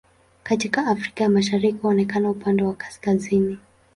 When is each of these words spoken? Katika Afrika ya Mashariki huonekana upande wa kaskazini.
Katika 0.43 0.87
Afrika 0.87 1.23
ya 1.23 1.29
Mashariki 1.29 1.77
huonekana 1.77 2.29
upande 2.29 2.63
wa 2.63 2.73
kaskazini. 2.73 3.59